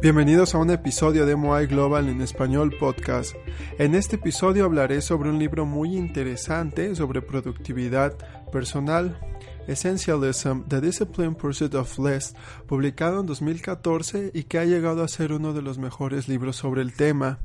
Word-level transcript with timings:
Bienvenidos 0.00 0.54
a 0.54 0.58
un 0.58 0.70
episodio 0.70 1.26
de 1.26 1.34
Moai 1.34 1.66
Global 1.66 2.08
en 2.08 2.20
español 2.20 2.72
podcast. 2.78 3.34
En 3.80 3.96
este 3.96 4.14
episodio 4.14 4.64
hablaré 4.64 5.00
sobre 5.00 5.28
un 5.28 5.40
libro 5.40 5.66
muy 5.66 5.96
interesante 5.96 6.94
sobre 6.94 7.20
productividad 7.20 8.16
personal, 8.52 9.18
Essentialism, 9.66 10.60
The 10.68 10.80
Disciplined 10.80 11.36
Pursuit 11.36 11.74
of 11.74 11.98
Less, 11.98 12.36
publicado 12.68 13.18
en 13.18 13.26
2014 13.26 14.30
y 14.34 14.44
que 14.44 14.60
ha 14.60 14.64
llegado 14.64 15.02
a 15.02 15.08
ser 15.08 15.32
uno 15.32 15.52
de 15.52 15.62
los 15.62 15.78
mejores 15.78 16.28
libros 16.28 16.54
sobre 16.54 16.82
el 16.82 16.92
tema. 16.92 17.40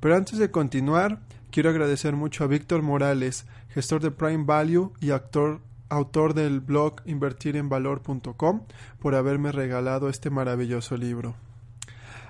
Pero 0.00 0.16
antes 0.16 0.40
de 0.40 0.50
continuar, 0.50 1.20
quiero 1.52 1.70
agradecer 1.70 2.16
mucho 2.16 2.42
a 2.42 2.48
Víctor 2.48 2.82
Morales, 2.82 3.46
gestor 3.68 4.02
de 4.02 4.10
Prime 4.10 4.42
Value 4.44 4.92
y 5.00 5.12
actor 5.12 5.60
autor 5.88 6.34
del 6.34 6.58
blog 6.58 6.96
invertirenvalor.com, 7.04 8.62
por 8.98 9.14
haberme 9.14 9.52
regalado 9.52 10.08
este 10.08 10.30
maravilloso 10.30 10.96
libro. 10.96 11.36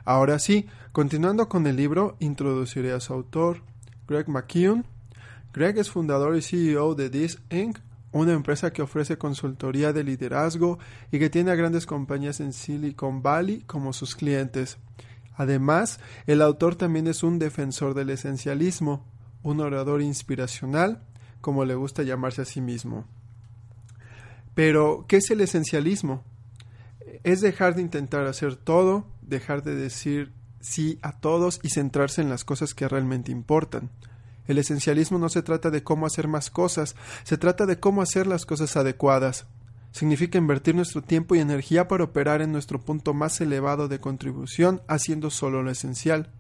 Ahora 0.04 0.38
sí, 0.38 0.66
continuando 0.92 1.48
con 1.48 1.66
el 1.66 1.76
libro, 1.76 2.16
introduciré 2.20 2.92
a 2.92 3.00
su 3.00 3.12
autor, 3.12 3.62
Greg 4.08 4.28
McKeown. 4.28 4.84
Greg 5.52 5.78
es 5.78 5.90
fundador 5.90 6.36
y 6.36 6.42
CEO 6.42 6.94
de 6.94 7.10
This 7.10 7.40
Inc., 7.50 7.78
una 8.12 8.32
empresa 8.32 8.72
que 8.72 8.82
ofrece 8.82 9.18
consultoría 9.18 9.92
de 9.92 10.02
liderazgo 10.02 10.78
y 11.12 11.18
que 11.18 11.30
tiene 11.30 11.52
a 11.52 11.54
grandes 11.54 11.86
compañías 11.86 12.40
en 12.40 12.52
Silicon 12.52 13.22
Valley 13.22 13.60
como 13.62 13.92
sus 13.92 14.16
clientes. 14.16 14.78
Además, 15.36 16.00
el 16.26 16.42
autor 16.42 16.74
también 16.74 17.06
es 17.06 17.22
un 17.22 17.38
defensor 17.38 17.94
del 17.94 18.10
esencialismo, 18.10 19.06
un 19.42 19.60
orador 19.60 20.02
inspiracional, 20.02 21.02
como 21.40 21.64
le 21.64 21.74
gusta 21.74 22.02
llamarse 22.02 22.42
a 22.42 22.44
sí 22.44 22.60
mismo. 22.60 23.06
Pero, 24.54 25.06
¿qué 25.08 25.18
es 25.18 25.30
el 25.30 25.40
esencialismo? 25.40 26.24
Es 27.22 27.40
dejar 27.40 27.74
de 27.74 27.82
intentar 27.82 28.26
hacer 28.26 28.56
todo, 28.56 29.06
dejar 29.30 29.62
de 29.62 29.74
decir 29.74 30.32
sí 30.60 30.98
a 31.00 31.12
todos 31.12 31.60
y 31.62 31.70
centrarse 31.70 32.20
en 32.20 32.28
las 32.28 32.44
cosas 32.44 32.74
que 32.74 32.88
realmente 32.88 33.32
importan. 33.32 33.90
El 34.46 34.58
esencialismo 34.58 35.18
no 35.18 35.28
se 35.28 35.42
trata 35.42 35.70
de 35.70 35.82
cómo 35.82 36.06
hacer 36.06 36.28
más 36.28 36.50
cosas, 36.50 36.96
se 37.22 37.38
trata 37.38 37.66
de 37.66 37.78
cómo 37.78 38.02
hacer 38.02 38.26
las 38.26 38.44
cosas 38.44 38.76
adecuadas. 38.76 39.46
Significa 39.92 40.38
invertir 40.38 40.74
nuestro 40.74 41.02
tiempo 41.02 41.34
y 41.34 41.40
energía 41.40 41.88
para 41.88 42.04
operar 42.04 42.42
en 42.42 42.52
nuestro 42.52 42.80
punto 42.80 43.14
más 43.14 43.40
elevado 43.40 43.88
de 43.88 44.00
contribución 44.00 44.82
haciendo 44.86 45.30
solo 45.30 45.62
lo 45.62 45.70
esencial. 45.70 46.30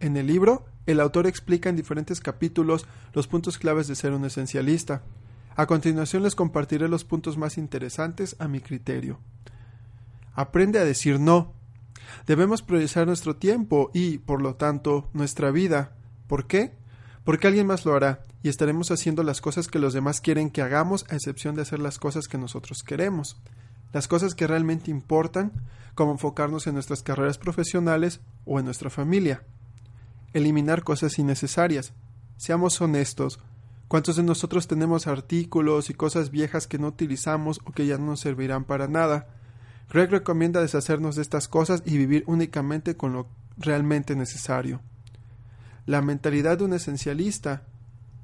En 0.00 0.16
el 0.16 0.26
libro, 0.26 0.66
el 0.86 0.98
autor 0.98 1.26
explica 1.26 1.68
en 1.68 1.76
diferentes 1.76 2.20
capítulos 2.20 2.86
los 3.12 3.28
puntos 3.28 3.58
claves 3.58 3.86
de 3.86 3.94
ser 3.94 4.12
un 4.12 4.24
esencialista. 4.24 5.02
A 5.54 5.66
continuación 5.66 6.22
les 6.22 6.34
compartiré 6.34 6.88
los 6.88 7.04
puntos 7.04 7.36
más 7.36 7.58
interesantes 7.58 8.36
a 8.38 8.48
mi 8.48 8.60
criterio. 8.60 9.18
Aprende 10.34 10.78
a 10.78 10.84
decir 10.84 11.20
no. 11.20 11.52
Debemos 12.26 12.62
priorizar 12.62 13.06
nuestro 13.06 13.36
tiempo 13.36 13.90
y, 13.92 14.18
por 14.18 14.40
lo 14.42 14.54
tanto, 14.54 15.08
nuestra 15.12 15.50
vida. 15.50 15.96
¿Por 16.26 16.46
qué? 16.46 16.72
Porque 17.24 17.46
alguien 17.46 17.66
más 17.66 17.84
lo 17.84 17.94
hará 17.94 18.20
y 18.42 18.48
estaremos 18.48 18.90
haciendo 18.90 19.22
las 19.22 19.40
cosas 19.40 19.68
que 19.68 19.78
los 19.78 19.92
demás 19.92 20.20
quieren 20.20 20.50
que 20.50 20.62
hagamos 20.62 21.04
a 21.08 21.14
excepción 21.14 21.54
de 21.54 21.62
hacer 21.62 21.78
las 21.78 21.98
cosas 21.98 22.26
que 22.26 22.38
nosotros 22.38 22.82
queremos. 22.82 23.36
Las 23.92 24.08
cosas 24.08 24.34
que 24.34 24.46
realmente 24.46 24.90
importan, 24.90 25.52
como 25.94 26.12
enfocarnos 26.12 26.66
en 26.66 26.74
nuestras 26.74 27.02
carreras 27.02 27.38
profesionales 27.38 28.20
o 28.44 28.58
en 28.58 28.64
nuestra 28.64 28.90
familia. 28.90 29.44
Eliminar 30.32 30.82
cosas 30.82 31.18
innecesarias. 31.18 31.92
Seamos 32.36 32.80
honestos. 32.80 33.38
¿Cuántos 33.86 34.16
de 34.16 34.22
nosotros 34.22 34.66
tenemos 34.66 35.06
artículos 35.06 35.90
y 35.90 35.94
cosas 35.94 36.30
viejas 36.30 36.66
que 36.66 36.78
no 36.78 36.88
utilizamos 36.88 37.60
o 37.64 37.72
que 37.72 37.86
ya 37.86 37.98
no 37.98 38.06
nos 38.06 38.20
servirán 38.20 38.64
para 38.64 38.88
nada? 38.88 39.28
Greg 39.92 40.10
recomienda 40.10 40.62
deshacernos 40.62 41.16
de 41.16 41.22
estas 41.22 41.48
cosas 41.48 41.82
y 41.84 41.98
vivir 41.98 42.24
únicamente 42.26 42.96
con 42.96 43.12
lo 43.12 43.26
realmente 43.58 44.16
necesario. 44.16 44.80
La 45.84 46.00
mentalidad 46.00 46.56
de 46.56 46.64
un 46.64 46.72
esencialista. 46.72 47.64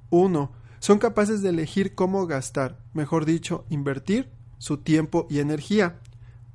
1. 0.09 0.51
Son 0.79 0.99
capaces 0.99 1.43
de 1.43 1.51
elegir 1.51 1.95
cómo 1.95 2.27
gastar, 2.27 2.79
mejor 2.95 3.27
dicho, 3.27 3.67
invertir 3.69 4.31
su 4.57 4.79
tiempo 4.79 5.27
y 5.29 5.41
energía. 5.41 5.99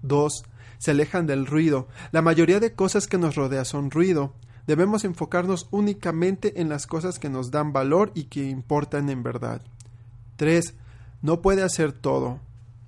2. 0.01 0.45
Se 0.79 0.91
alejan 0.91 1.27
del 1.27 1.45
ruido. 1.45 1.87
La 2.11 2.23
mayoría 2.23 2.59
de 2.59 2.73
cosas 2.73 3.05
que 3.05 3.19
nos 3.19 3.35
rodea 3.35 3.65
son 3.65 3.91
ruido. 3.91 4.33
Debemos 4.65 5.03
enfocarnos 5.03 5.67
únicamente 5.69 6.59
en 6.59 6.69
las 6.69 6.87
cosas 6.87 7.19
que 7.19 7.29
nos 7.29 7.51
dan 7.51 7.71
valor 7.71 8.11
y 8.15 8.23
que 8.23 8.49
importan 8.49 9.11
en 9.11 9.21
verdad. 9.21 9.61
3. 10.37 10.73
No 11.21 11.43
puede 11.43 11.61
hacer 11.61 11.91
todo. 11.91 12.39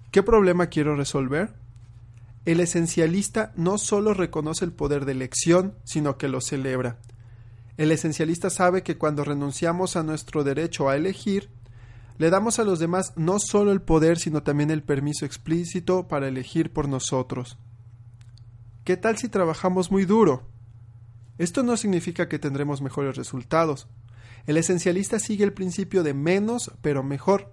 ¿Qué 0.09 0.24
problema 0.24 0.68
quiero 0.68 0.96
resolver? 0.96 1.53
El 2.45 2.59
esencialista 2.59 3.51
no 3.56 3.79
solo 3.79 4.13
reconoce 4.13 4.66
el 4.66 4.72
poder 4.72 5.06
de 5.06 5.13
elección, 5.13 5.73
sino 5.83 6.19
que 6.19 6.28
lo 6.28 6.41
celebra. 6.41 7.00
El 7.78 7.91
esencialista 7.91 8.51
sabe 8.51 8.83
que 8.83 9.00
cuando 9.00 9.23
renunciamos 9.23 9.95
a 9.95 10.03
nuestro 10.03 10.44
derecho 10.44 10.88
a 10.88 10.95
elegir, 10.95 11.50
le 12.19 12.29
damos 12.29 12.59
a 12.59 12.63
los 12.63 12.78
demás 12.78 13.13
no 13.16 13.39
solo 13.39 13.72
el 13.72 13.81
poder, 13.81 14.19
sino 14.19 14.44
también 14.44 14.69
el 14.69 14.83
permiso 14.83 15.25
explícito 15.25 16.07
para 16.07 16.28
elegir 16.28 16.72
por 16.72 16.88
nosotros. 16.88 17.57
¿Qué 18.83 18.95
tal 18.95 19.17
si 19.17 19.27
trabajamos 19.27 19.89
muy 19.89 20.06
duro? 20.06 20.44
Esto 21.39 21.63
no 21.63 21.75
significa 21.75 22.29
que 22.29 22.38
tendremos 22.38 22.79
mejores 22.79 23.17
resultados. 23.17 23.88
El 24.45 24.57
esencialista 24.57 25.17
sigue 25.17 25.44
el 25.44 25.53
principio 25.53 26.03
de 26.03 26.13
menos 26.13 26.72
pero 26.83 27.01
mejor. 27.01 27.51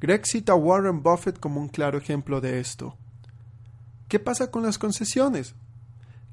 Greg 0.00 0.26
cita 0.26 0.52
a 0.52 0.56
Warren 0.56 1.02
Buffett 1.02 1.38
como 1.38 1.60
un 1.60 1.68
claro 1.68 1.98
ejemplo 1.98 2.40
de 2.40 2.58
esto. 2.60 2.96
¿Qué 4.08 4.20
pasa 4.20 4.50
con 4.50 4.62
las 4.62 4.78
concesiones? 4.78 5.54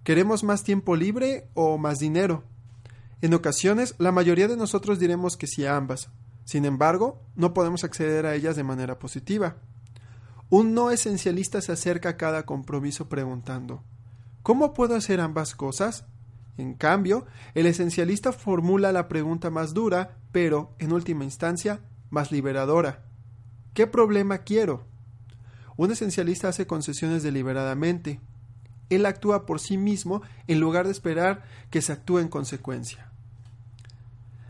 ¿Queremos 0.03 0.43
más 0.43 0.63
tiempo 0.63 0.95
libre 0.95 1.47
o 1.55 1.77
más 1.77 1.97
dinero? 1.97 2.43
En 3.21 3.33
ocasiones, 3.33 3.95
la 3.97 4.11
mayoría 4.11 4.47
de 4.47 4.57
nosotros 4.57 4.99
diremos 4.99 5.37
que 5.37 5.47
sí 5.47 5.65
a 5.65 5.75
ambas. 5.75 6.09
Sin 6.45 6.65
embargo, 6.65 7.21
no 7.35 7.53
podemos 7.53 7.83
acceder 7.83 8.25
a 8.25 8.35
ellas 8.35 8.55
de 8.55 8.63
manera 8.63 8.99
positiva. 8.99 9.55
Un 10.49 10.73
no 10.73 10.91
esencialista 10.91 11.61
se 11.61 11.71
acerca 11.71 12.09
a 12.09 12.17
cada 12.17 12.45
compromiso 12.45 13.09
preguntando 13.09 13.83
¿Cómo 14.43 14.73
puedo 14.73 14.95
hacer 14.95 15.21
ambas 15.21 15.55
cosas? 15.55 16.05
En 16.57 16.75
cambio, 16.75 17.25
el 17.55 17.65
esencialista 17.65 18.33
formula 18.33 18.91
la 18.91 19.07
pregunta 19.07 19.49
más 19.49 19.73
dura, 19.73 20.17
pero, 20.31 20.75
en 20.77 20.91
última 20.91 21.23
instancia, 21.23 21.79
más 22.11 22.31
liberadora. 22.31 23.05
¿Qué 23.73 23.87
problema 23.87 24.39
quiero? 24.39 24.85
Un 25.77 25.91
esencialista 25.91 26.49
hace 26.49 26.67
concesiones 26.67 27.23
deliberadamente. 27.23 28.19
Él 28.89 29.05
actúa 29.05 29.45
por 29.45 29.59
sí 29.59 29.77
mismo 29.77 30.21
en 30.47 30.59
lugar 30.59 30.85
de 30.85 30.91
esperar 30.91 31.43
que 31.69 31.81
se 31.81 31.93
actúe 31.93 32.19
en 32.19 32.27
consecuencia. 32.27 33.11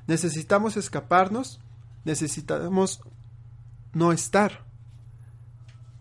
Necesitamos 0.08 0.76
escaparnos, 0.76 1.60
necesitamos 2.04 3.02
no 3.94 4.12
estar. 4.12 4.66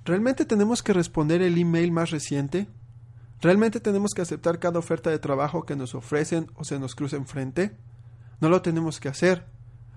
¿Realmente 0.04 0.44
tenemos 0.44 0.82
que 0.82 0.92
responder 0.92 1.42
el 1.42 1.58
email 1.58 1.92
más 1.92 2.10
reciente? 2.10 2.66
¿Realmente 3.40 3.80
tenemos 3.80 4.12
que 4.14 4.22
aceptar 4.22 4.58
cada 4.58 4.78
oferta 4.78 5.10
de 5.10 5.18
trabajo 5.18 5.64
que 5.64 5.76
nos 5.76 5.94
ofrecen 5.94 6.50
o 6.54 6.64
se 6.64 6.78
nos 6.78 6.94
cruza 6.94 7.16
enfrente? 7.16 7.76
No 8.40 8.48
lo 8.48 8.62
tenemos 8.62 8.98
que 8.98 9.08
hacer. 9.08 9.46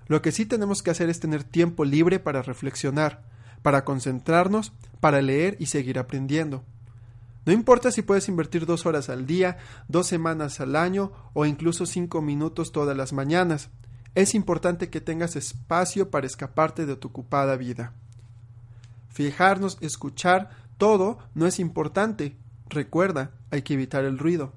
Lo 0.07 0.21
que 0.21 0.31
sí 0.31 0.45
tenemos 0.45 0.83
que 0.83 0.91
hacer 0.91 1.09
es 1.09 1.19
tener 1.19 1.43
tiempo 1.43 1.85
libre 1.85 2.19
para 2.19 2.43
reflexionar, 2.43 3.23
para 3.65 3.83
concentrarnos, 3.83 4.73
para 4.99 5.23
leer 5.23 5.57
y 5.59 5.65
seguir 5.65 5.97
aprendiendo. 5.97 6.63
No 7.47 7.51
importa 7.51 7.89
si 7.89 8.03
puedes 8.03 8.29
invertir 8.29 8.67
dos 8.67 8.85
horas 8.85 9.09
al 9.09 9.25
día, 9.25 9.57
dos 9.87 10.05
semanas 10.05 10.59
al 10.59 10.75
año 10.75 11.11
o 11.33 11.47
incluso 11.47 11.87
cinco 11.87 12.21
minutos 12.21 12.71
todas 12.71 12.95
las 12.95 13.11
mañanas. 13.11 13.71
Es 14.13 14.35
importante 14.35 14.91
que 14.91 15.01
tengas 15.01 15.35
espacio 15.35 16.11
para 16.11 16.27
escaparte 16.27 16.85
de 16.85 16.95
tu 16.95 17.07
ocupada 17.07 17.55
vida. 17.55 17.93
Fijarnos, 19.09 19.79
escuchar, 19.81 20.51
todo 20.77 21.17
no 21.33 21.47
es 21.47 21.57
importante. 21.59 22.37
Recuerda, 22.69 23.31
hay 23.49 23.63
que 23.63 23.73
evitar 23.73 24.05
el 24.05 24.19
ruido. 24.19 24.53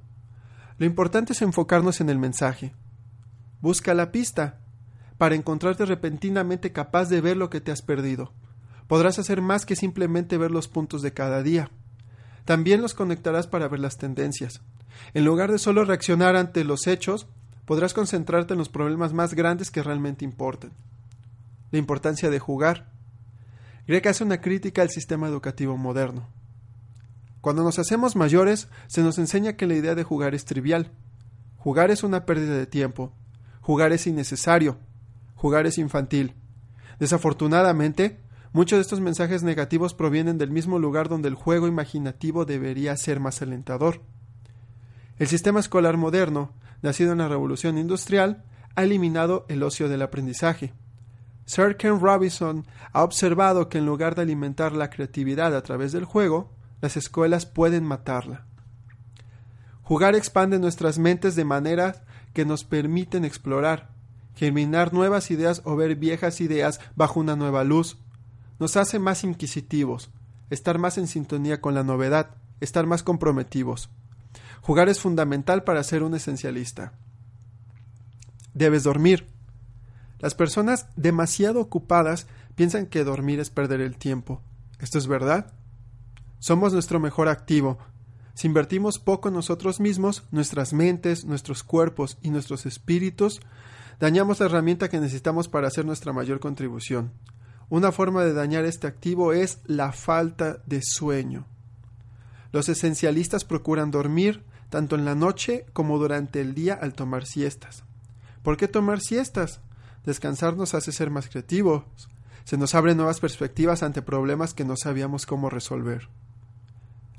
Lo 0.77 0.85
importante 0.85 1.33
es 1.33 1.41
enfocarnos 1.41 2.03
en 2.03 2.11
el 2.11 2.19
mensaje. 2.19 2.75
Busca 3.63 3.95
la 3.95 4.13
pista 4.13 4.59
para 5.17 5.35
encontrarte 5.35 5.87
repentinamente 5.87 6.73
capaz 6.73 7.09
de 7.09 7.23
ver 7.23 7.39
lo 7.39 7.49
que 7.49 7.63
te 7.63 7.73
has 7.73 7.81
perdido. 7.81 8.35
Podrás 8.89 9.19
hacer 9.19 9.41
más 9.43 9.65
que 9.65 9.77
simplemente 9.77 10.39
ver 10.39 10.51
los 10.51 10.67
puntos 10.67 11.03
de 11.03 11.13
cada 11.13 11.43
día. 11.43 11.71
También 12.45 12.83
los 12.83 12.95
conectarás 12.95 13.47
para 13.47 13.69
ver 13.69 13.79
las 13.79 13.99
tendencias. 13.99 14.63
En 15.15 15.25
lugar 15.25 15.53
de 15.53 15.59
solo 15.59 15.85
reaccionar 15.85 16.35
ante 16.35 16.65
los 16.65 16.87
hechos, 16.87 17.29
podrás 17.67 17.93
concentrarte 17.93 18.55
en 18.55 18.59
los 18.59 18.71
problemas 18.71 19.13
más 19.13 19.35
grandes 19.35 19.71
que 19.71 19.83
realmente 19.83 20.25
importan. 20.25 20.73
La 21.71 21.79
importancia 21.79 22.31
de 22.31 22.39
jugar. 22.39 22.91
Greg 23.87 24.09
hace 24.09 24.25
una 24.25 24.41
crítica 24.41 24.81
al 24.81 24.89
sistema 24.89 25.29
educativo 25.29 25.77
moderno. 25.77 26.27
Cuando 27.43 27.63
nos 27.63 27.79
hacemos 27.79 28.17
mayores, 28.17 28.69
se 28.87 29.03
nos 29.03 29.19
enseña 29.19 29.53
que 29.53 29.67
la 29.67 29.75
idea 29.75 29.95
de 29.95 30.03
jugar 30.03 30.35
es 30.35 30.47
trivial. 30.47 30.91
Jugar 31.59 31.91
es 31.91 32.03
una 32.03 32.25
pérdida 32.25 32.57
de 32.57 32.67
tiempo. 32.67 33.13
Jugar 33.61 33.93
es 33.93 34.07
innecesario. 34.07 34.79
Jugar 35.35 35.67
es 35.67 35.77
infantil. 35.77 36.35
Desafortunadamente, 36.99 38.19
Muchos 38.59 38.79
de 38.79 38.81
estos 38.81 38.99
mensajes 38.99 39.45
negativos 39.45 39.95
provienen 39.95 40.37
del 40.37 40.51
mismo 40.51 40.81
lugar 40.81 41.09
donde 41.09 41.29
el 41.29 41.37
juego 41.37 41.69
imaginativo 41.69 42.45
debería 42.45 42.97
ser 42.97 43.21
más 43.21 43.41
alentador. 43.41 44.03
El 45.17 45.29
sistema 45.29 45.61
escolar 45.61 45.97
moderno, 45.97 46.51
nacido 46.83 47.13
en 47.13 47.19
la 47.19 47.29
revolución 47.29 47.79
industrial, 47.79 48.43
ha 48.75 48.83
eliminado 48.83 49.47
el 49.49 49.63
ocio 49.63 49.89
del 49.89 50.03
aprendizaje. 50.03 50.75
Sir 51.45 51.77
Ken 51.77 52.01
Robinson 52.01 52.67
ha 52.93 53.05
observado 53.05 53.69
que 53.69 53.79
en 53.79 53.87
lugar 53.87 54.17
de 54.17 54.23
alimentar 54.23 54.73
la 54.73 54.91
creatividad 54.91 55.55
a 55.55 55.63
través 55.63 55.93
del 55.93 56.05
juego, 56.05 56.51
las 56.81 56.97
escuelas 56.97 57.47
pueden 57.47 57.85
matarla. 57.85 58.45
Jugar 59.83 60.17
expande 60.17 60.59
nuestras 60.59 60.99
mentes 60.99 61.37
de 61.37 61.45
manera 61.45 62.03
que 62.33 62.45
nos 62.45 62.65
permiten 62.65 63.25
explorar, 63.25 63.91
germinar 64.35 64.93
nuevas 64.93 65.31
ideas 65.31 65.63
o 65.65 65.77
ver 65.77 65.95
viejas 65.95 66.41
ideas 66.41 66.81
bajo 66.97 67.21
una 67.21 67.37
nueva 67.37 67.63
luz, 67.63 67.99
nos 68.59 68.77
hace 68.77 68.99
más 68.99 69.25
inquisitivos, 69.25 70.11
estar 70.51 70.79
más 70.79 70.99
en 70.99 71.07
sintonía 71.07 71.61
con 71.61 71.75
la 71.75 71.85
novedad, 71.85 72.37
estar 72.61 72.87
más 72.87 73.03
comprometidos. 73.03 73.91
Jugar 74.63 74.89
es 74.89 75.01
fundamental 75.01 75.65
para 75.65 75.83
ser 75.85 76.03
un 76.03 76.15
esencialista. 76.15 76.93
Debes 78.55 78.83
dormir. 78.83 79.29
Las 80.19 80.35
personas 80.35 80.87
demasiado 80.97 81.61
ocupadas 81.61 82.27
piensan 82.57 82.87
que 82.87 83.05
dormir 83.05 83.39
es 83.39 83.51
perder 83.51 83.81
el 83.81 83.97
tiempo. 83.97 84.43
¿Esto 84.81 84.99
es 84.99 85.07
verdad? 85.07 85.53
Somos 86.41 86.73
nuestro 86.73 86.99
mejor 86.99 87.29
activo. 87.29 87.79
Si 88.35 88.47
invertimos 88.47 88.99
poco 88.99 89.29
en 89.29 89.35
nosotros 89.35 89.81
mismos, 89.81 90.25
nuestras 90.31 90.73
mentes, 90.73 91.25
nuestros 91.25 91.63
cuerpos 91.63 92.19
y 92.23 92.31
nuestros 92.31 92.67
espíritus, 92.67 93.41
dañamos 94.01 94.41
la 94.41 94.47
herramienta 94.47 94.89
que 94.89 95.01
necesitamos 95.01 95.49
para 95.49 95.69
hacer 95.69 95.85
nuestra 95.85 96.13
mayor 96.13 96.39
contribución. 96.41 97.13
Una 97.71 97.93
forma 97.93 98.25
de 98.25 98.33
dañar 98.33 98.65
este 98.65 98.87
activo 98.87 99.33
es 99.33 99.59
la 99.67 99.93
falta 99.93 100.63
de 100.67 100.81
sueño. 100.83 101.47
Los 102.51 102.69
esencialistas 102.69 103.45
procuran 103.45 103.91
dormir 103.91 104.43
tanto 104.71 104.97
en 104.97 105.05
la 105.05 105.15
noche 105.15 105.67
como 105.73 105.99
durante 105.99 106.41
el 106.41 106.55
día 106.55 106.75
al 106.75 106.95
tomar 106.95 107.27
siestas. 107.27 107.85
¿Por 108.43 108.57
qué 108.57 108.69
tomar 108.69 109.01
siestas? 109.01 109.61
Descansar 110.05 110.57
nos 110.57 110.75
hace 110.75 110.93
ser 110.93 111.11
más 111.11 111.29
creativos. 111.29 111.85
Se 112.45 112.57
nos 112.57 112.75
abren 112.75 112.97
nuevas 112.97 113.21
perspectivas 113.21 113.83
ante 113.83 114.01
problemas 114.01 114.55
que 114.55 114.65
no 114.65 114.77
sabíamos 114.77 115.27
cómo 115.27 115.51
resolver. 115.51 116.09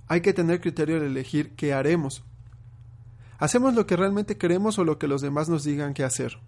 Hay 0.07 0.21
que 0.21 0.33
tener 0.33 0.61
criterio 0.61 0.99
de 0.99 1.05
elegir 1.05 1.55
qué 1.55 1.73
haremos. 1.73 2.23
¿Hacemos 3.37 3.75
lo 3.75 3.85
que 3.85 3.95
realmente 3.95 4.37
queremos 4.37 4.79
o 4.79 4.83
lo 4.83 4.97
que 4.97 5.07
los 5.07 5.21
demás 5.21 5.47
nos 5.47 5.63
digan 5.63 5.93
que 5.93 6.03
hacer? 6.03 6.39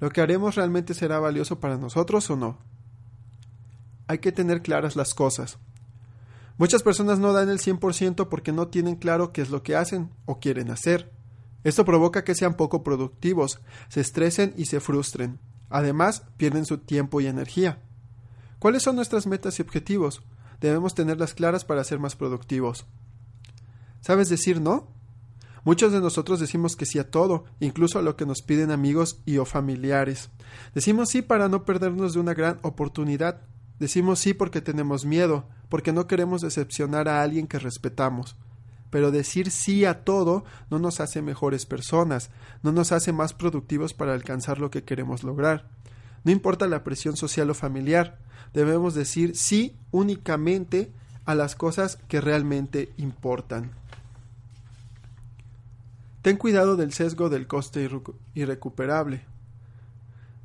¿Lo 0.00 0.10
que 0.10 0.20
haremos 0.20 0.56
realmente 0.56 0.94
será 0.94 1.20
valioso 1.20 1.60
para 1.60 1.78
nosotros 1.78 2.28
o 2.30 2.36
no? 2.36 2.58
Hay 4.10 4.18
que 4.18 4.32
tener 4.32 4.60
claras 4.60 4.96
las 4.96 5.14
cosas. 5.14 5.58
Muchas 6.58 6.82
personas 6.82 7.20
no 7.20 7.32
dan 7.32 7.48
el 7.48 7.60
100% 7.60 8.28
porque 8.28 8.50
no 8.50 8.66
tienen 8.66 8.96
claro 8.96 9.32
qué 9.32 9.40
es 9.40 9.50
lo 9.50 9.62
que 9.62 9.76
hacen 9.76 10.10
o 10.24 10.40
quieren 10.40 10.72
hacer. 10.72 11.12
Esto 11.62 11.84
provoca 11.84 12.24
que 12.24 12.34
sean 12.34 12.56
poco 12.56 12.82
productivos, 12.82 13.60
se 13.88 14.00
estresen 14.00 14.52
y 14.56 14.66
se 14.66 14.80
frustren. 14.80 15.38
Además, 15.68 16.24
pierden 16.36 16.66
su 16.66 16.78
tiempo 16.78 17.20
y 17.20 17.28
energía. 17.28 17.78
¿Cuáles 18.58 18.82
son 18.82 18.96
nuestras 18.96 19.28
metas 19.28 19.60
y 19.60 19.62
objetivos? 19.62 20.22
Debemos 20.60 20.96
tenerlas 20.96 21.32
claras 21.32 21.64
para 21.64 21.84
ser 21.84 22.00
más 22.00 22.16
productivos. 22.16 22.86
¿Sabes 24.00 24.28
decir 24.28 24.60
no? 24.60 24.88
Muchos 25.62 25.92
de 25.92 26.00
nosotros 26.00 26.40
decimos 26.40 26.74
que 26.74 26.84
sí 26.84 26.98
a 26.98 27.12
todo, 27.12 27.44
incluso 27.60 28.00
a 28.00 28.02
lo 28.02 28.16
que 28.16 28.26
nos 28.26 28.42
piden 28.42 28.72
amigos 28.72 29.20
y 29.24 29.36
o 29.36 29.44
familiares. 29.44 30.30
Decimos 30.74 31.10
sí 31.10 31.22
para 31.22 31.48
no 31.48 31.64
perdernos 31.64 32.14
de 32.14 32.18
una 32.18 32.34
gran 32.34 32.58
oportunidad, 32.62 33.42
Decimos 33.80 34.18
sí 34.18 34.34
porque 34.34 34.60
tenemos 34.60 35.06
miedo, 35.06 35.46
porque 35.70 35.92
no 35.92 36.06
queremos 36.06 36.42
decepcionar 36.42 37.08
a 37.08 37.22
alguien 37.22 37.48
que 37.48 37.58
respetamos. 37.58 38.36
Pero 38.90 39.10
decir 39.10 39.50
sí 39.50 39.86
a 39.86 40.04
todo 40.04 40.44
no 40.68 40.78
nos 40.78 41.00
hace 41.00 41.22
mejores 41.22 41.64
personas, 41.64 42.30
no 42.62 42.72
nos 42.72 42.92
hace 42.92 43.12
más 43.12 43.32
productivos 43.32 43.94
para 43.94 44.12
alcanzar 44.12 44.58
lo 44.58 44.70
que 44.70 44.84
queremos 44.84 45.24
lograr. 45.24 45.66
No 46.24 46.30
importa 46.30 46.66
la 46.66 46.84
presión 46.84 47.16
social 47.16 47.48
o 47.48 47.54
familiar, 47.54 48.18
debemos 48.52 48.94
decir 48.94 49.34
sí 49.34 49.74
únicamente 49.90 50.92
a 51.24 51.34
las 51.34 51.54
cosas 51.54 51.98
que 52.06 52.20
realmente 52.20 52.92
importan. 52.98 53.70
Ten 56.20 56.36
cuidado 56.36 56.76
del 56.76 56.92
sesgo 56.92 57.30
del 57.30 57.46
coste 57.46 57.88
irrecuperable. 58.34 59.24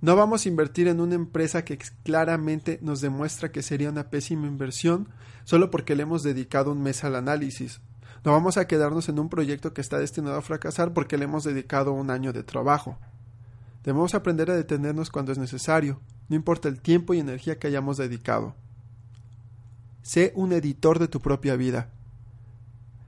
No 0.06 0.16
vamos 0.16 0.46
a 0.46 0.50
invertir 0.50 0.88
en 0.88 1.02
una 1.02 1.16
empresa 1.16 1.66
que 1.66 1.80
claramente 2.04 2.78
nos 2.84 3.02
demuestra 3.02 3.52
que 3.52 3.64
sería 3.64 3.90
una 3.90 4.12
pésima 4.12 4.46
inversión 4.46 5.10
solo 5.46 5.72
porque 5.72 5.96
le 5.96 6.04
hemos 6.04 6.22
dedicado 6.22 6.74
un 6.74 6.84
mes 6.84 7.04
al 7.04 7.16
análisis. 7.16 7.82
No 8.24 8.32
vamos 8.32 8.58
a 8.58 8.68
quedarnos 8.68 9.10
en 9.10 9.18
un 9.18 9.30
proyecto 9.30 9.74
que 9.74 9.82
está 9.82 9.98
destinado 9.98 10.38
a 10.38 10.44
fracasar 10.44 10.94
porque 10.94 11.18
le 11.18 11.24
hemos 11.24 11.44
dedicado 11.44 11.92
un 11.92 12.12
año 12.12 12.34
de 12.34 12.44
trabajo. 12.44 13.00
Debemos 13.84 14.14
aprender 14.14 14.52
a 14.52 14.56
detenernos 14.56 15.10
cuando 15.10 15.32
es 15.32 15.40
necesario, 15.40 16.00
no 16.30 16.36
importa 16.36 16.70
el 16.70 16.82
tiempo 16.82 17.16
y 17.16 17.20
energía 17.20 17.58
que 17.58 17.66
hayamos 17.66 17.98
dedicado. 17.98 18.54
Sé 20.04 20.34
un 20.36 20.54
editor 20.54 21.00
de 21.00 21.08
tu 21.08 21.20
propia 21.20 21.56
vida. 21.56 21.90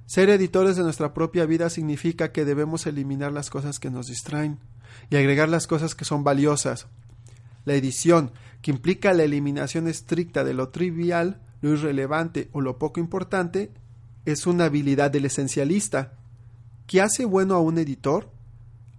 Ser 0.08 0.32
editores 0.32 0.78
de 0.78 0.82
nuestra 0.82 1.14
propia 1.14 1.46
vida 1.46 1.70
significa 1.70 2.32
que 2.32 2.44
debemos 2.44 2.88
eliminar 2.88 3.32
las 3.32 3.52
cosas 3.52 3.78
que 3.78 3.92
nos 3.92 4.08
distraen 4.08 4.58
y 5.10 5.16
agregar 5.16 5.50
las 5.50 5.68
cosas 5.68 5.96
que 5.96 6.06
son 6.06 6.24
valiosas. 6.24 6.88
La 7.66 7.74
edición, 7.74 8.32
que 8.62 8.72
implica 8.72 9.14
la 9.14 9.24
eliminación 9.24 9.88
estricta 9.88 10.44
de 10.44 10.54
lo 10.54 10.70
trivial, 10.70 11.42
lo 11.62 11.72
irrelevante 11.72 12.50
o 12.52 12.62
lo 12.62 12.78
poco 12.78 13.00
importante, 13.00 13.72
es 14.26 14.46
una 14.46 14.66
habilidad 14.66 15.12
del 15.12 15.26
esencialista. 15.26 16.14
¿Qué 16.86 17.02
hace 17.02 17.26
bueno 17.26 17.56
a 17.56 17.62
un 17.62 17.78
editor? 17.78 18.30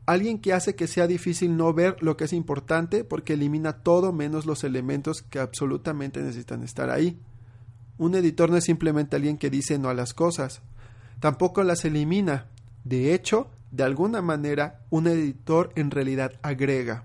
Alguien 0.07 0.39
que 0.39 0.55
hace 0.55 0.75
que 0.75 0.87
sea 0.87 1.07
difícil 1.07 1.57
no 1.57 1.75
ver 1.75 2.03
lo 2.03 2.17
que 2.17 2.25
es 2.25 2.33
importante 2.33 3.05
porque 3.05 3.35
elimina 3.35 3.83
todo 3.83 4.13
menos 4.13 4.47
los 4.47 4.65
elementos 4.65 5.23
que 5.23 5.39
absolutamente 5.39 6.23
necesitan 6.23 6.63
estar 6.65 6.89
ahí. 6.89 7.21
Un 7.99 8.15
editor 8.15 8.49
no 8.49 8.57
es 8.57 8.65
simplemente 8.65 9.17
alguien 9.17 9.37
que 9.37 9.51
dice 9.51 9.79
no 9.79 9.91
a 9.91 9.95
las 9.95 10.15
cosas, 10.15 10.63
tampoco 11.21 11.63
las 11.63 11.85
elimina. 11.85 12.47
De 12.85 13.13
hecho, 13.13 13.51
de 13.71 13.85
alguna 13.85 14.23
manera, 14.23 14.81
un 14.91 15.07
editor 15.07 15.73
en 15.77 15.91
realidad 15.91 16.33
agrega. 16.43 17.05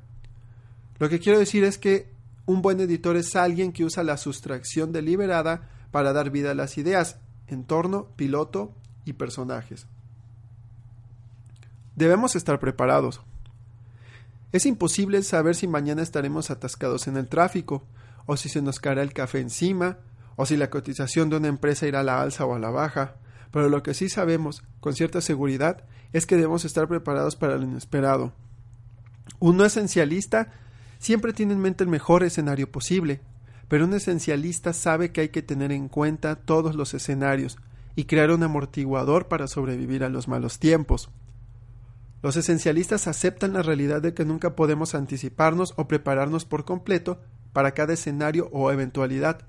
Lo 1.00 1.10
que 1.10 1.20
quiero 1.20 1.40
decir 1.40 1.64
es 1.64 1.78
que 1.78 2.12
un 2.46 2.62
buen 2.62 2.80
editor 2.80 3.16
es 3.18 3.36
alguien 3.36 3.72
que 3.72 3.86
usa 3.86 4.04
la 4.04 4.18
sustracción 4.18 4.92
deliberada 4.92 5.70
para 5.92 6.14
dar 6.14 6.30
vida 6.30 6.52
a 6.52 6.56
las 6.56 6.78
ideas, 6.78 7.18
entorno, 7.48 8.08
piloto 8.16 8.74
y 9.06 9.14
personajes. 9.14 9.88
Debemos 11.96 12.36
estar 12.36 12.60
preparados. 12.60 13.22
Es 14.52 14.66
imposible 14.66 15.22
saber 15.24 15.56
si 15.56 15.68
mañana 15.68 16.02
estaremos 16.02 16.52
atascados 16.52 17.08
en 17.08 17.18
el 17.18 17.28
tráfico, 17.28 17.84
o 18.26 18.38
si 18.38 18.50
se 18.50 18.62
nos 18.62 18.80
caerá 18.80 19.02
el 19.02 19.14
café 19.14 19.40
encima, 19.40 19.98
o 20.36 20.46
si 20.46 20.58
la 20.58 20.70
cotización 20.70 21.30
de 21.30 21.38
una 21.38 21.48
empresa 21.48 21.88
irá 21.88 22.00
a 22.00 22.04
la 22.04 22.22
alza 22.22 22.46
o 22.46 22.56
a 22.56 22.60
la 22.60 22.70
baja, 22.70 23.16
pero 23.54 23.70
lo 23.70 23.84
que 23.84 23.94
sí 23.94 24.10
sabemos 24.10 24.64
con 24.80 24.96
cierta 24.96 25.22
seguridad 25.22 25.84
es 26.12 26.26
que 26.26 26.36
debemos 26.36 26.66
estar 26.66 26.88
preparados 26.88 27.36
para 27.36 27.56
lo 27.56 27.64
inesperado. 27.64 28.34
Un 29.40 29.58
no 29.58 29.64
esencialista 29.64 30.52
siempre 30.98 31.34
tiene 31.34 31.54
en 31.54 31.60
mente 31.60 31.84
el 31.84 31.90
mejor 31.92 32.24
escenario 32.24 32.72
posible, 32.72 33.22
pero 33.68 33.86
un 33.86 33.94
esencialista 33.94 34.74
sabe 34.74 35.12
que 35.12 35.22
hay 35.22 35.30
que 35.30 35.44
tener 35.44 35.72
en 35.72 35.88
cuenta 35.88 36.36
todos 36.36 36.74
los 36.74 36.96
escenarios 36.96 37.60
y 37.96 38.06
crear 38.06 38.32
un 38.32 38.42
amortiguador 38.42 39.28
para 39.28 39.48
sobrevivir 39.48 40.04
a 40.04 40.10
los 40.10 40.28
malos 40.28 40.58
tiempos. 40.58 41.12
Los 42.24 42.36
esencialistas 42.38 43.06
aceptan 43.06 43.54
la 43.54 43.62
realidad 43.62 44.02
de 44.02 44.16
que 44.16 44.26
nunca 44.26 44.56
podemos 44.56 44.96
anticiparnos 44.96 45.76
o 45.78 45.88
prepararnos 45.88 46.46
por 46.46 46.66
completo 46.66 47.22
para 47.54 47.74
cada 47.76 47.94
escenario 47.94 48.50
o 48.52 48.72
eventualidad. 48.72 49.46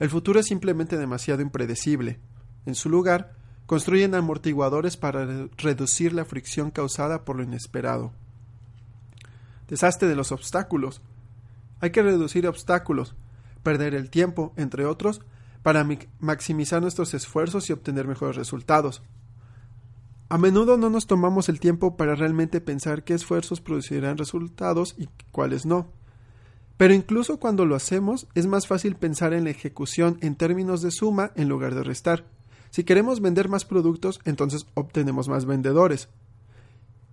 El 0.00 0.10
futuro 0.10 0.40
es 0.40 0.46
simplemente 0.46 0.96
demasiado 0.96 1.42
impredecible. 1.42 2.18
En 2.66 2.74
su 2.74 2.90
lugar, 2.90 3.32
construyen 3.66 4.14
amortiguadores 4.14 4.96
para 4.96 5.26
reducir 5.56 6.12
la 6.12 6.24
fricción 6.24 6.70
causada 6.70 7.24
por 7.24 7.36
lo 7.36 7.42
inesperado. 7.42 8.12
Desastre 9.68 10.08
de 10.08 10.16
los 10.16 10.30
obstáculos. 10.32 11.00
Hay 11.80 11.90
que 11.90 12.02
reducir 12.02 12.46
obstáculos, 12.46 13.14
perder 13.62 13.94
el 13.94 14.10
tiempo, 14.10 14.52
entre 14.56 14.84
otros, 14.86 15.20
para 15.62 15.86
maximizar 16.20 16.80
nuestros 16.80 17.12
esfuerzos 17.14 17.68
y 17.68 17.72
obtener 17.72 18.06
mejores 18.06 18.36
resultados. 18.36 19.02
A 20.28 20.38
menudo 20.38 20.76
no 20.76 20.90
nos 20.90 21.06
tomamos 21.06 21.48
el 21.48 21.60
tiempo 21.60 21.96
para 21.96 22.14
realmente 22.14 22.60
pensar 22.60 23.04
qué 23.04 23.14
esfuerzos 23.14 23.60
producirán 23.60 24.18
resultados 24.18 24.94
y 24.96 25.08
cuáles 25.32 25.66
no. 25.66 25.92
Pero 26.76 26.94
incluso 26.94 27.38
cuando 27.38 27.64
lo 27.64 27.74
hacemos, 27.74 28.28
es 28.34 28.46
más 28.46 28.66
fácil 28.66 28.96
pensar 28.96 29.32
en 29.32 29.44
la 29.44 29.50
ejecución 29.50 30.18
en 30.20 30.36
términos 30.36 30.82
de 30.82 30.90
suma 30.90 31.32
en 31.34 31.48
lugar 31.48 31.74
de 31.74 31.82
restar. 31.82 32.24
Si 32.70 32.84
queremos 32.84 33.20
vender 33.20 33.48
más 33.48 33.64
productos, 33.64 34.20
entonces 34.24 34.66
obtenemos 34.74 35.28
más 35.28 35.46
vendedores. 35.46 36.08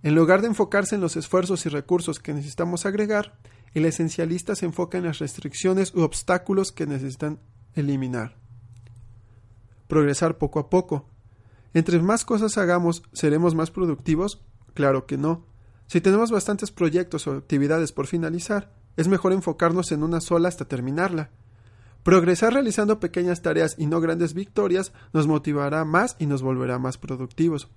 En 0.02 0.14
lugar 0.14 0.42
de 0.42 0.48
enfocarse 0.48 0.94
en 0.94 1.00
los 1.00 1.16
esfuerzos 1.16 1.64
y 1.64 1.70
recursos 1.70 2.18
que 2.18 2.34
necesitamos 2.34 2.84
agregar, 2.84 3.38
el 3.72 3.86
esencialista 3.86 4.54
se 4.54 4.66
enfoca 4.66 4.98
en 4.98 5.04
las 5.04 5.18
restricciones 5.18 5.94
u 5.94 6.02
obstáculos 6.02 6.72
que 6.72 6.86
necesitan 6.86 7.40
eliminar. 7.74 8.36
Progresar 9.88 10.38
poco 10.38 10.58
a 10.60 10.70
poco. 10.70 11.08
Entre 11.72 11.98
más 12.00 12.24
cosas 12.24 12.56
hagamos, 12.58 13.02
¿seremos 13.12 13.54
más 13.54 13.70
productivos? 13.70 14.42
Claro 14.74 15.06
que 15.06 15.16
no. 15.16 15.46
Si 15.86 16.00
tenemos 16.00 16.30
bastantes 16.30 16.70
proyectos 16.70 17.26
o 17.26 17.32
actividades 17.32 17.92
por 17.92 18.06
finalizar, 18.06 18.72
es 18.96 19.08
mejor 19.08 19.32
enfocarnos 19.32 19.90
en 19.92 20.02
una 20.02 20.20
sola 20.20 20.48
hasta 20.48 20.66
terminarla. 20.66 21.30
Progresar 22.04 22.52
realizando 22.52 23.00
pequeñas 23.00 23.40
tareas 23.40 23.76
y 23.78 23.86
no 23.86 23.98
grandes 23.98 24.34
victorias 24.34 24.92
nos 25.14 25.26
motivará 25.26 25.86
más 25.86 26.16
y 26.18 26.26
nos 26.26 26.42
volverá 26.42 26.78
más 26.78 26.98
productivos. 26.98 27.68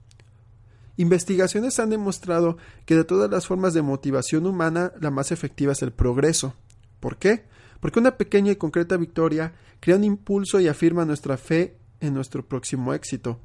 Investigaciones 0.97 1.79
han 1.79 1.91
demostrado 1.91 2.57
que 2.85 2.95
de 2.95 3.05
todas 3.05 3.31
las 3.31 3.47
formas 3.47 3.73
de 3.73 3.83
motivación 3.83 4.45
humana, 4.45 4.91
la 4.99 5.11
más 5.11 5.31
efectiva 5.31 5.71
es 5.71 5.81
el 5.81 5.93
progreso. 5.93 6.55
¿Por 6.99 7.15
qué? 7.15 7.45
Porque 7.79 7.99
una 7.99 8.17
pequeña 8.17 8.51
y 8.51 8.57
concreta 8.57 8.97
victoria 8.97 9.53
crea 9.79 9.95
un 9.95 10.03
impulso 10.03 10.59
y 10.59 10.67
afirma 10.67 11.05
nuestra 11.05 11.37
fe 11.37 11.77
en 12.01 12.13
nuestro 12.13 12.45
próximo 12.45 12.93
éxito. 12.93 13.39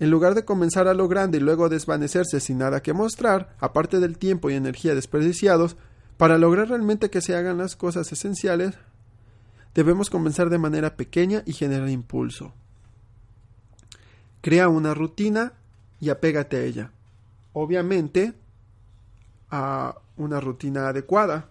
En 0.00 0.10
lugar 0.10 0.34
de 0.34 0.44
comenzar 0.44 0.86
a 0.86 0.92
lo 0.92 1.08
grande 1.08 1.38
y 1.38 1.40
luego 1.40 1.70
desvanecerse 1.70 2.40
sin 2.40 2.58
nada 2.58 2.82
que 2.82 2.92
mostrar, 2.92 3.56
aparte 3.58 4.00
del 4.00 4.18
tiempo 4.18 4.50
y 4.50 4.54
energía 4.54 4.94
desperdiciados, 4.94 5.76
para 6.18 6.36
lograr 6.36 6.68
realmente 6.68 7.08
que 7.08 7.22
se 7.22 7.34
hagan 7.34 7.56
las 7.56 7.74
cosas 7.74 8.12
esenciales, 8.12 8.74
debemos 9.74 10.10
comenzar 10.10 10.50
de 10.50 10.58
manera 10.58 10.96
pequeña 10.96 11.42
y 11.46 11.52
generar 11.52 11.88
impulso. 11.88 12.52
Crea 14.40 14.68
una 14.68 14.94
rutina 14.94 15.54
y 16.00 16.10
apégate 16.10 16.56
a 16.56 16.62
ella. 16.62 16.90
Obviamente, 17.52 18.34
a 19.50 19.96
una 20.16 20.40
rutina 20.40 20.88
adecuada. 20.88 21.48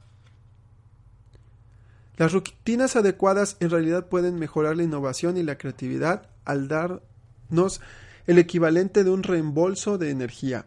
Las 2.18 2.32
rutinas 2.32 2.96
adecuadas 2.96 3.58
en 3.60 3.70
realidad 3.70 4.08
pueden 4.08 4.36
mejorar 4.38 4.78
la 4.78 4.84
innovación 4.84 5.38
y 5.38 5.44
la 5.44 5.58
creatividad 5.58 6.30
al 6.46 6.68
darnos 6.68 7.82
el 8.28 8.38
equivalente 8.38 9.04
de 9.04 9.10
un 9.10 9.24
reembolso 9.24 9.98
de 9.98 10.12
energía. 10.12 10.66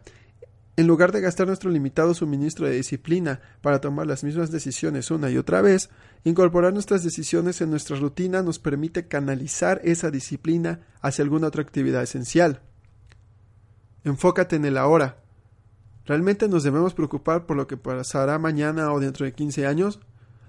En 0.79 0.85
lugar 0.85 1.11
de 1.11 1.21
gastar 1.21 1.47
nuestro 1.47 1.71
limitado 1.71 2.13
suministro 2.13 2.67
de 2.67 2.75
disciplina 2.75 3.41
para 3.61 3.81
tomar 3.81 4.05
las 4.05 4.23
mismas 4.23 4.51
decisiones 4.51 5.09
una 5.09 5.31
y 5.31 5.37
otra 5.39 5.63
vez, 5.63 5.89
incorporar 6.23 6.71
nuestras 6.71 7.03
decisiones 7.03 7.61
en 7.61 7.71
nuestra 7.71 7.97
rutina 7.97 8.43
nos 8.43 8.59
permite 8.59 9.07
canalizar 9.07 9.81
esa 9.83 10.11
disciplina 10.11 10.81
hacia 11.01 11.23
alguna 11.23 11.47
otra 11.47 11.63
actividad 11.63 12.03
esencial. 12.03 12.61
Enfócate 14.03 14.55
en 14.55 14.65
el 14.65 14.77
ahora. 14.77 15.17
¿Realmente 16.05 16.47
nos 16.47 16.61
debemos 16.61 16.93
preocupar 16.93 17.47
por 17.47 17.57
lo 17.57 17.65
que 17.65 17.77
pasará 17.77 18.37
mañana 18.37 18.93
o 18.93 18.99
dentro 18.99 19.25
de 19.25 19.33
15 19.33 19.65
años? 19.65 19.99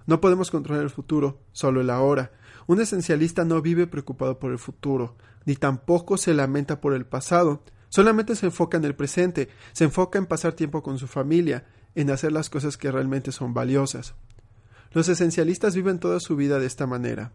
No 0.06 0.20
podemos 0.20 0.50
controlar 0.50 0.84
el 0.84 0.90
futuro, 0.90 1.40
solo 1.52 1.80
el 1.80 1.88
ahora. 1.88 2.32
Un 2.66 2.82
esencialista 2.82 3.46
no 3.46 3.62
vive 3.62 3.86
preocupado 3.86 4.38
por 4.38 4.52
el 4.52 4.58
futuro, 4.58 5.16
ni 5.46 5.56
tampoco 5.56 6.18
se 6.18 6.34
lamenta 6.34 6.82
por 6.82 6.92
el 6.92 7.06
pasado, 7.06 7.62
Solamente 7.88 8.36
se 8.36 8.46
enfoca 8.46 8.76
en 8.76 8.84
el 8.84 8.94
presente, 8.94 9.48
se 9.72 9.84
enfoca 9.84 10.18
en 10.18 10.26
pasar 10.26 10.52
tiempo 10.52 10.82
con 10.82 10.98
su 10.98 11.06
familia, 11.06 11.66
en 11.94 12.10
hacer 12.10 12.32
las 12.32 12.50
cosas 12.50 12.76
que 12.76 12.92
realmente 12.92 13.32
son 13.32 13.54
valiosas. 13.54 14.14
Los 14.92 15.08
esencialistas 15.08 15.74
viven 15.74 15.98
toda 15.98 16.20
su 16.20 16.36
vida 16.36 16.58
de 16.58 16.66
esta 16.66 16.86
manera, 16.86 17.32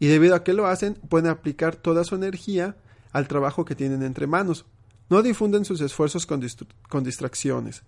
y 0.00 0.06
debido 0.06 0.34
a 0.34 0.44
que 0.44 0.52
lo 0.52 0.66
hacen, 0.66 0.94
pueden 0.94 1.30
aplicar 1.30 1.76
toda 1.76 2.04
su 2.04 2.14
energía 2.14 2.76
al 3.12 3.28
trabajo 3.28 3.64
que 3.64 3.74
tienen 3.74 4.02
entre 4.02 4.26
manos. 4.26 4.66
No 5.10 5.22
difunden 5.22 5.64
sus 5.64 5.80
esfuerzos 5.80 6.26
con, 6.26 6.46
con 6.88 7.02
distracciones. 7.02 7.82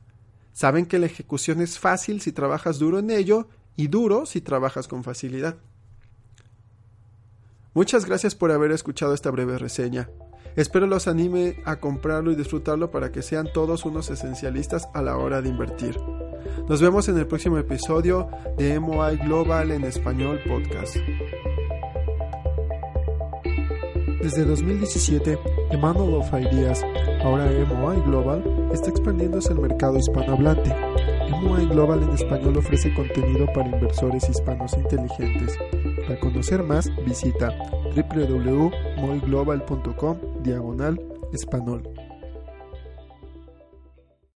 Saben 0.52 0.86
que 0.86 0.98
la 0.98 1.06
ejecución 1.06 1.60
es 1.60 1.78
fácil 1.78 2.20
si 2.20 2.32
trabajas 2.32 2.78
duro 2.78 2.98
en 2.98 3.10
ello 3.10 3.48
y 3.76 3.88
duro 3.88 4.26
si 4.26 4.40
trabajas 4.40 4.88
con 4.88 5.04
facilidad. 5.04 5.56
Muchas 7.72 8.04
gracias 8.04 8.34
por 8.34 8.50
haber 8.50 8.72
escuchado 8.72 9.14
esta 9.14 9.30
breve 9.30 9.56
reseña. 9.58 10.08
Espero 10.56 10.86
los 10.86 11.06
anime 11.08 11.56
a 11.64 11.76
comprarlo 11.76 12.32
y 12.32 12.36
disfrutarlo 12.36 12.90
para 12.90 13.12
que 13.12 13.22
sean 13.22 13.48
todos 13.52 13.84
unos 13.84 14.10
esencialistas 14.10 14.88
a 14.94 15.02
la 15.02 15.16
hora 15.16 15.42
de 15.42 15.48
invertir. 15.48 15.96
Nos 16.68 16.80
vemos 16.80 17.08
en 17.08 17.18
el 17.18 17.26
próximo 17.26 17.58
episodio 17.58 18.28
de 18.56 18.80
MOI 18.80 19.18
Global 19.18 19.70
en 19.70 19.84
español 19.84 20.40
podcast. 20.46 20.96
Desde 24.20 24.44
2017, 24.44 25.38
Emmanuel 25.70 26.14
of 26.14 26.32
Ideas, 26.32 26.82
ahora 27.22 27.48
MOI 27.66 28.00
Global, 28.02 28.42
está 28.72 28.90
expandiéndose 28.90 29.52
al 29.52 29.60
mercado 29.60 29.98
hispanohablante. 29.98 30.74
MOI 31.30 31.66
Global 31.66 32.02
en 32.02 32.10
español 32.10 32.56
ofrece 32.58 32.92
contenido 32.94 33.46
para 33.54 33.68
inversores 33.68 34.28
hispanos 34.28 34.74
inteligentes. 34.74 35.56
Para 36.06 36.20
conocer 36.20 36.62
más, 36.62 36.90
visita 37.04 37.50
www.moiglobal.com 37.94 40.29
diagonal 40.42 41.00
español. 41.32 41.82